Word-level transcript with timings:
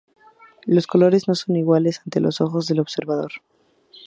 Los 0.65 0.87
colores 0.87 1.27
no 1.27 1.35
son 1.35 1.55
iguales 1.57 2.01
ante 2.03 2.21
los 2.21 2.41
ojos 2.41 2.65
del 2.65 2.79
observador. 2.79 3.33